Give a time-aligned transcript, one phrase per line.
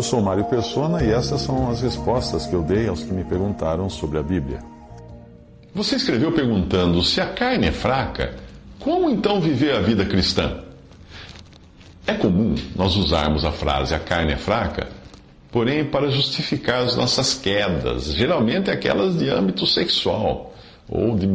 [0.00, 3.22] Eu sou Mário Persona e essas são as respostas que eu dei aos que me
[3.22, 4.60] perguntaram sobre a Bíblia.
[5.74, 8.34] Você escreveu perguntando se a carne é fraca,
[8.78, 10.60] como então viver a vida cristã?
[12.06, 14.88] É comum nós usarmos a frase a carne é fraca,
[15.52, 20.54] porém para justificar as nossas quedas, geralmente aquelas de âmbito sexual
[20.88, 21.28] ou de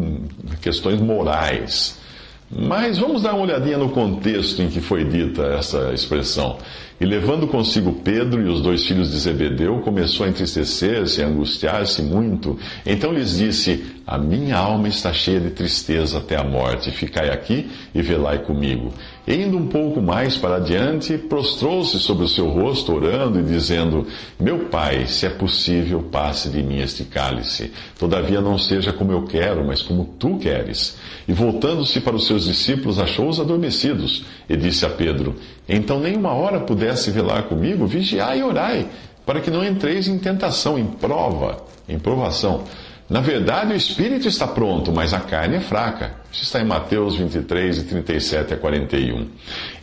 [0.59, 1.99] questões morais.
[2.49, 6.57] Mas vamos dar uma olhadinha no contexto em que foi dita essa expressão.
[7.01, 12.01] E levando consigo Pedro e os dois filhos de Zebedeu, começou a entristecer-se, a angustiar-se
[12.01, 12.57] muito.
[12.85, 16.91] Então lhes disse: A minha alma está cheia de tristeza até a morte.
[16.91, 18.93] Ficai aqui e velai comigo.
[19.27, 24.05] Indo um pouco mais para adiante, prostrou-se sobre o seu rosto, orando e dizendo:
[24.39, 27.71] Meu pai, se é possível, passe de mim este cálice.
[27.97, 30.97] Todavia não seja como eu quero, mas como tu queres.
[31.27, 34.25] E voltando-se para os seus discípulos, achou-os adormecidos.
[34.47, 35.35] E disse a Pedro:
[35.67, 38.87] Então nem uma hora pudesse velar comigo, vigiai e orai,
[39.25, 41.57] para que não entreis em tentação, em prova,
[41.89, 42.63] em provação.
[43.07, 46.15] Na verdade, o espírito está pronto, mas a carne é fraca.
[46.31, 49.27] Isso está em Mateus 23, de 37 a 41.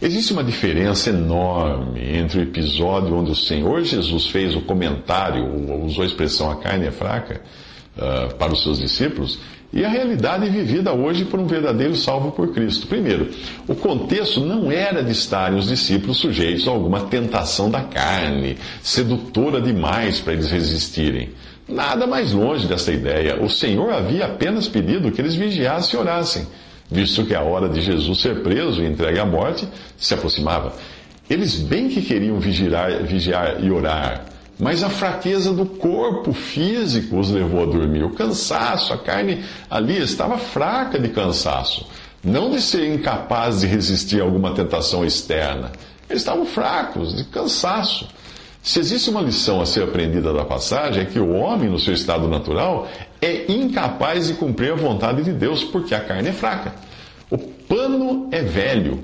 [0.01, 5.47] Existe uma diferença enorme entre o episódio onde o Senhor Jesus fez o comentário,
[5.85, 7.41] usou a expressão a carne é fraca,
[7.97, 9.39] uh, para os seus discípulos,
[9.73, 12.87] e a realidade vivida hoje por um verdadeiro salvo por Cristo.
[12.87, 13.31] Primeiro,
[13.67, 19.63] o contexto não era de estarem os discípulos sujeitos a alguma tentação da carne, sedutora
[19.63, 21.31] demais para eles resistirem.
[21.67, 23.43] Nada mais longe dessa ideia.
[23.43, 26.47] O Senhor havia apenas pedido que eles vigiassem e orassem,
[26.91, 29.67] visto que a hora de Jesus ser preso e entregue à morte
[29.97, 30.75] se aproximava.
[31.31, 34.27] Eles bem que queriam vigiar, vigiar e orar,
[34.63, 38.05] mas a fraqueza do corpo físico os levou a dormir.
[38.05, 41.85] O cansaço, a carne ali estava fraca de cansaço,
[42.23, 45.73] não de ser incapaz de resistir a alguma tentação externa.
[46.09, 48.07] Eles estavam fracos, de cansaço.
[48.63, 51.93] Se existe uma lição a ser aprendida da passagem, é que o homem, no seu
[51.93, 52.87] estado natural,
[53.21, 56.73] é incapaz de cumprir a vontade de Deus, porque a carne é fraca.
[57.29, 59.03] O pano é velho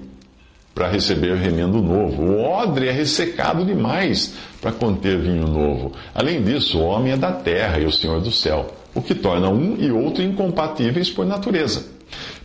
[0.78, 2.22] para receber remendo novo.
[2.22, 5.91] O odre é ressecado demais para conter vinho novo.
[6.15, 9.49] Além disso, o homem é da terra e o Senhor do céu, o que torna
[9.49, 11.84] um e outro incompatíveis por natureza.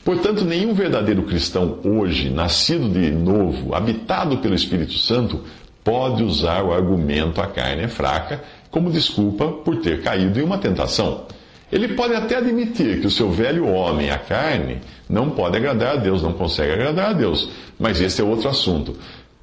[0.04, 5.42] Portanto, nenhum verdadeiro cristão hoje, nascido de novo, habitado pelo Espírito Santo,
[5.84, 10.58] pode usar o argumento a carne é fraca como desculpa por ter caído em uma
[10.58, 11.28] tentação.
[11.74, 14.78] Ele pode até admitir que o seu velho homem, a carne,
[15.10, 18.96] não pode agradar a Deus, não consegue agradar a Deus, mas esse é outro assunto.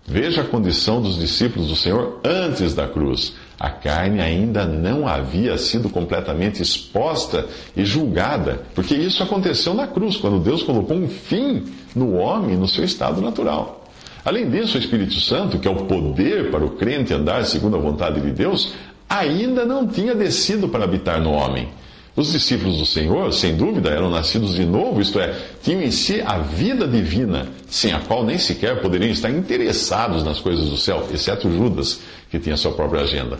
[0.06, 3.34] Veja a condição dos discípulos do Senhor antes da cruz.
[3.58, 10.16] A carne ainda não havia sido completamente exposta e julgada, porque isso aconteceu na cruz,
[10.16, 11.64] quando Deus colocou um fim
[11.96, 13.88] no homem no seu estado natural.
[14.24, 17.80] Além disso, o Espírito Santo, que é o poder para o crente andar segundo a
[17.80, 18.72] vontade de Deus,
[19.08, 21.68] ainda não tinha descido para habitar no homem.
[22.16, 25.32] Os discípulos do Senhor, sem dúvida, eram nascidos de novo, isto é,
[25.62, 30.40] tinham em si a vida divina, sem a qual nem sequer poderiam estar interessados nas
[30.40, 33.38] coisas do céu, exceto Judas, que tinha sua própria agenda.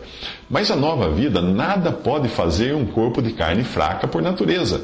[0.48, 4.82] Mas a nova vida nada pode fazer um corpo de carne fraca por natureza,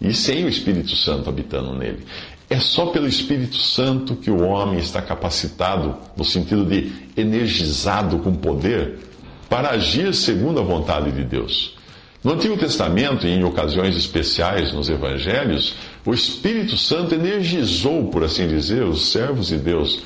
[0.00, 2.04] e sem o Espírito Santo habitando nele.
[2.50, 8.34] É só pelo Espírito Santo que o homem está capacitado, no sentido de energizado com
[8.34, 8.98] poder,
[9.48, 11.74] para agir segundo a vontade de Deus.
[12.24, 15.74] No Antigo Testamento e em ocasiões especiais nos Evangelhos,
[16.06, 20.02] o Espírito Santo energizou, por assim dizer, os servos de Deus.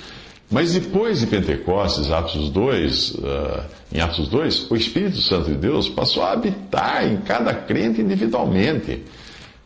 [0.51, 5.55] Mas depois de Pentecostes, Atos 2, uh, ah, em Atos 2, o Espírito Santo de
[5.55, 9.05] Deus passou a habitar em cada crente individualmente.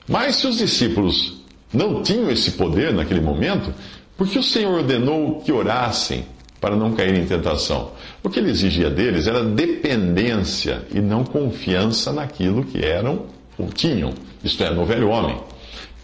[0.07, 1.41] Mas se os discípulos
[1.73, 3.73] não tinham esse poder naquele momento,
[4.15, 6.27] porque o Senhor ordenou que orassem
[6.63, 7.91] para não cair em tentação.
[8.23, 13.27] O que ele exigia deles era dependência e não confiança naquilo que eram
[13.59, 14.15] ou tinham,
[14.45, 15.37] isto é, no velho homem.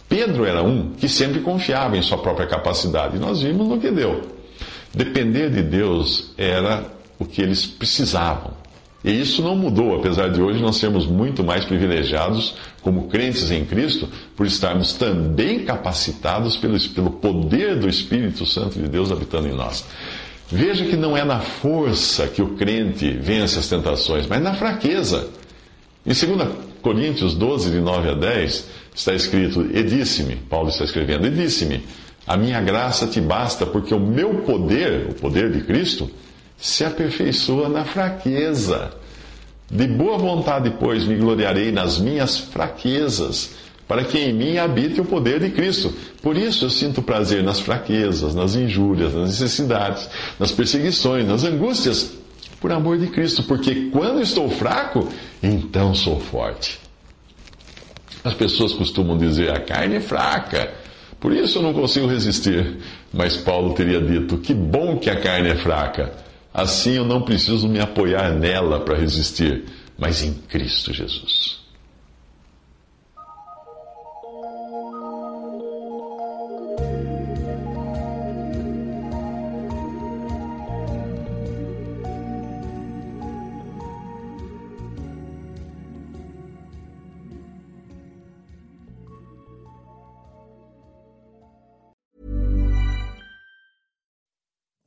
[0.09, 3.91] Pedro era um que sempre confiava em sua própria capacidade, e nós vimos no que
[3.91, 4.23] deu.
[4.93, 6.85] Depender de Deus era
[7.21, 8.53] o que eles precisavam.
[9.05, 13.65] E isso não mudou, apesar de hoje nós sermos muito mais privilegiados como crentes em
[13.65, 19.55] Cristo, por estarmos também capacitados pelo, pelo poder do Espírito Santo de Deus habitando em
[19.55, 19.85] nós.
[20.51, 25.29] Veja que não é na força que o crente vence as tentações, mas na fraqueza.
[26.07, 26.49] Em 2
[26.81, 31.85] Coríntios 12, de 9 a 10, está escrito: E disse-me, Paulo está escrevendo, e disse-me,
[32.27, 36.11] a minha graça te basta, porque o meu poder, o poder de Cristo,
[36.57, 38.93] se aperfeiçoa na fraqueza.
[39.71, 43.51] De boa vontade, pois, me gloriarei nas minhas fraquezas
[43.89, 45.93] para que em mim habite o poder de Cristo.
[46.23, 50.09] Por isso eu sinto prazer nas fraquezas, nas injúrias, nas necessidades,
[50.39, 52.13] nas perseguições, nas angústias,
[52.61, 55.09] por amor de Cristo, porque quando estou fraco,
[55.43, 56.79] então sou forte.
[58.23, 60.75] As pessoas costumam dizer: a carne é fraca,
[61.19, 62.77] por isso eu não consigo resistir.
[63.13, 66.13] Mas Paulo teria dito: que bom que a carne é fraca.
[66.53, 69.65] Assim eu não preciso me apoiar nela para resistir,
[69.97, 71.68] mas em Cristo Jesus.